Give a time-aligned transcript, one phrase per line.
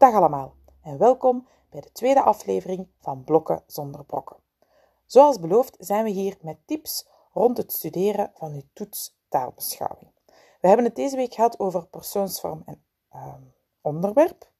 [0.00, 4.36] Dag allemaal en welkom bij de tweede aflevering van Blokken zonder brokken.
[5.06, 10.10] Zoals beloofd zijn we hier met tips rond het studeren van uw toets taalbeschouwing.
[10.60, 13.40] We hebben het deze week gehad over persoonsvorm en ehm,
[13.80, 14.50] onderwerp.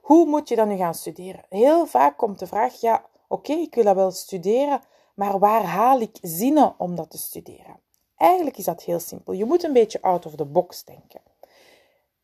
[0.00, 1.44] Hoe moet je dan nu gaan studeren?
[1.48, 4.80] Heel vaak komt de vraag: ja, oké, ik wil dat wel studeren,
[5.14, 7.80] maar waar haal ik zinnen om dat te studeren?
[8.16, 9.32] Eigenlijk is dat heel simpel.
[9.32, 11.20] Je moet een beetje out of the box denken.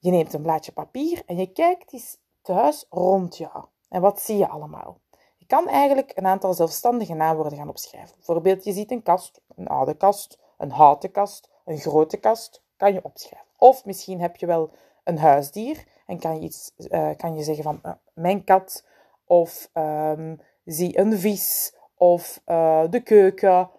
[0.02, 3.64] Je neemt een blaadje papier en je kijkt eens thuis rond jou.
[3.88, 5.00] En wat zie je allemaal?
[5.36, 8.16] Je kan eigenlijk een aantal zelfstandige naamwoorden gaan opschrijven.
[8.16, 12.92] Bijvoorbeeld, je ziet een kast, een oude kast, een houten kast, een grote kast, kan
[12.92, 13.48] je opschrijven.
[13.56, 14.70] Of misschien heb je wel
[15.04, 18.86] een huisdier en kan je, iets, uh, kan je zeggen van uh, mijn kat,
[19.24, 23.70] of um, zie een vis, of uh, de keuken,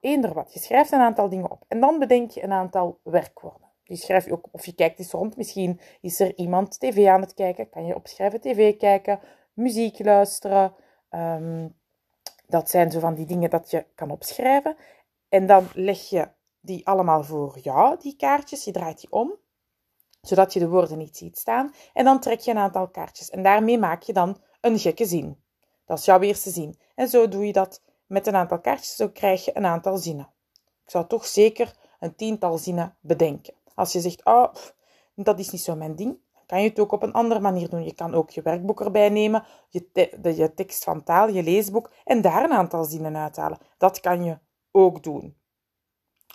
[0.00, 0.52] eender wat.
[0.52, 3.67] Je schrijft een aantal dingen op en dan bedenk je een aantal werkwoorden.
[3.88, 5.36] Die schrijf je ook of je kijkt eens rond.
[5.36, 7.70] Misschien is er iemand tv aan het kijken.
[7.70, 9.20] Kan je opschrijven tv kijken,
[9.52, 10.74] muziek luisteren.
[11.10, 11.76] Um,
[12.46, 14.76] dat zijn zo van die dingen dat je kan opschrijven.
[15.28, 16.28] En dan leg je
[16.60, 18.64] die allemaal voor jou, die kaartjes.
[18.64, 19.34] Je draait die om,
[20.20, 21.74] zodat je de woorden niet ziet staan.
[21.92, 23.30] En dan trek je een aantal kaartjes.
[23.30, 25.42] En daarmee maak je dan een gekke zin.
[25.84, 26.78] Dat is jouw eerste zin.
[26.94, 28.96] En zo doe je dat met een aantal kaartjes.
[28.96, 30.28] Zo krijg je een aantal zinnen.
[30.84, 33.54] Ik zou toch zeker een tiental zinnen bedenken.
[33.78, 34.46] Als je zegt, oh,
[35.14, 37.84] dat is niet zo mijn ding, kan je het ook op een andere manier doen.
[37.84, 39.88] Je kan ook je werkboek erbij nemen, je,
[40.22, 43.58] je tekst van taal, je leesboek en daar een aantal zinnen uithalen.
[43.76, 44.38] Dat kan je
[44.70, 45.36] ook doen.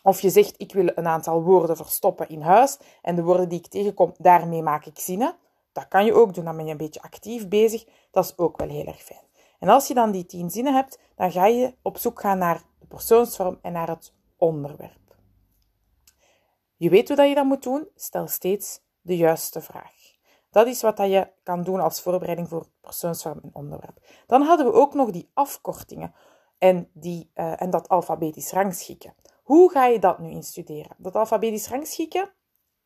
[0.04, 3.60] Of je zegt, ik wil een aantal woorden verstoppen in huis en de woorden die
[3.60, 5.36] ik tegenkom, daarmee maak ik zinnen.
[5.72, 7.86] Dat kan je ook doen, dan ben je een beetje actief bezig.
[8.12, 9.28] Dat is ook wel heel erg fijn.
[9.60, 12.62] En als je dan die tien zinnen hebt, dan ga je op zoek gaan naar
[12.80, 15.03] de persoonsvorm en naar het onderwerp.
[16.84, 17.88] Je weet hoe dat je dat moet doen.
[17.95, 19.94] Stel steeds de juiste vraag.
[20.52, 23.98] Dat is wat dat je kan doen als voorbereiding voor persoonsvorm en onderwerp.
[24.28, 26.14] Dan hadden we ook nog die afkortingen
[26.58, 29.13] en, die, uh, en dat alfabetisch rangschikken.
[29.44, 30.96] Hoe ga je dat nu instuderen?
[30.97, 32.30] Dat alfabetisch rangschikken,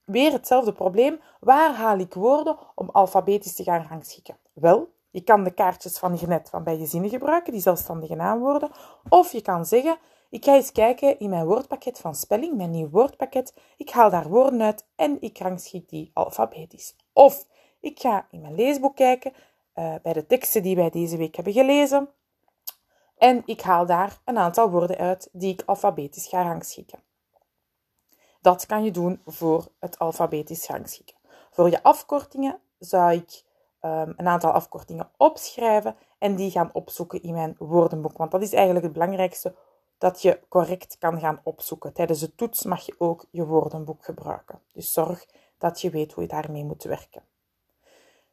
[0.06, 1.20] weer hetzelfde probleem.
[1.40, 4.38] Waar haal ik woorden om alfabetisch te gaan rangschikken?
[4.54, 8.72] Wel, je kan de kaartjes van hiernet van bij je zinnen gebruiken, die zelfstandige naamwoorden.
[9.10, 9.98] Of je kan zeggen,
[10.30, 13.54] ik ga eens kijken in mijn woordpakket van spelling, mijn nieuw woordpakket.
[13.78, 16.96] Ik haal daar woorden uit en ik rangschik die alfabetisch.
[17.14, 17.48] Of
[17.80, 19.34] ik ga in mijn leesboek kijken
[19.76, 22.10] uh, bij de teksten die wij deze week hebben gelezen.
[23.18, 27.00] En ik haal daar een aantal woorden uit die ik alfabetisch ga rangschikken.
[28.42, 31.16] Dat kan je doen voor het alfabetisch rangschikken.
[31.52, 33.44] Voor je afkortingen zou ik
[33.82, 38.18] um, een aantal afkortingen opschrijven en die gaan opzoeken in mijn woordenboek.
[38.18, 39.56] Want dat is eigenlijk het belangrijkste
[39.98, 41.94] dat je correct kan gaan opzoeken.
[41.94, 44.62] Tijdens de toets mag je ook je woordenboek gebruiken.
[44.72, 45.26] Dus zorg
[45.58, 47.24] dat je weet hoe je daarmee moet werken.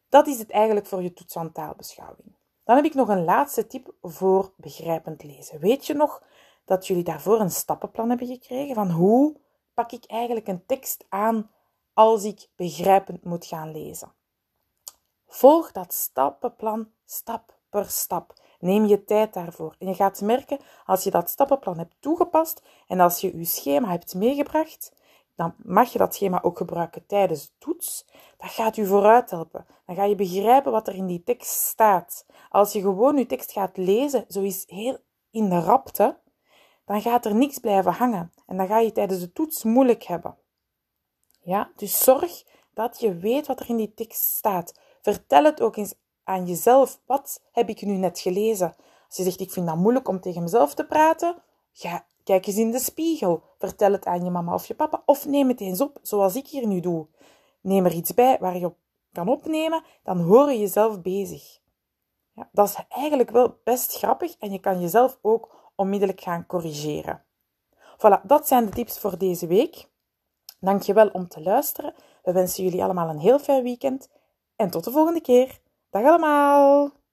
[0.09, 2.33] Dat is het eigenlijk voor je toets van taalbeschouwing.
[2.65, 5.61] Dan heb ik nog een laatste tip voor begrijpend lezen.
[5.61, 6.23] Weet je nog
[6.65, 9.37] dat jullie daarvoor een stappenplan hebben gekregen van hoe
[9.75, 11.51] pak ik eigenlijk een tekst aan
[11.93, 14.13] als ik begrijpend moet gaan lezen?
[15.27, 18.35] Volg dat stappenplan stap per stap.
[18.61, 19.75] Neem je tijd daarvoor.
[19.79, 23.89] En je gaat merken, als je dat stappenplan hebt toegepast en als je je schema
[23.89, 24.93] hebt meegebracht,
[25.37, 28.07] dan mag je dat schema ook gebruiken tijdens de toets.
[28.37, 29.67] Dat gaat u vooruit helpen.
[29.87, 32.27] Dan ga je begrijpen wat er in die tekst staat.
[32.49, 34.99] Als je gewoon je tekst gaat lezen, zo heel
[35.31, 36.19] in de rapte,
[36.85, 38.33] dan gaat er niks blijven hangen.
[38.47, 40.37] En dan ga je tijdens de toets moeilijk hebben.
[41.41, 42.45] Ja, dus zorg
[42.75, 44.81] dat je weet wat er in die tekst staat.
[45.03, 45.95] Vertel het ook eens
[46.25, 47.01] aan jezelf.
[47.07, 48.75] Wat heb ik nu net gelezen?
[49.07, 51.37] Als je zegt, ik vind dat moeilijk om tegen mezelf te praten,
[51.73, 53.43] ga, kijk eens in de spiegel.
[53.59, 55.03] Vertel het aan je mama of je papa.
[55.07, 57.07] Of neem het eens op, zoals ik hier nu doe.
[57.61, 58.77] Neem er iets bij waar je op
[59.13, 61.61] kan opnemen, dan hoor je jezelf bezig.
[62.33, 67.25] Ja, dat is eigenlijk wel best grappig en je kan jezelf ook onmiddellijk gaan corrigeren.
[67.97, 69.89] Voilà, dat zijn de tips voor deze week.
[70.61, 71.95] Dankjewel om te luisteren.
[72.23, 74.09] We wensen jullie allemaal een heel fijn weekend
[74.57, 75.61] en tot de volgende keer.
[75.95, 77.04] Dag allemaal!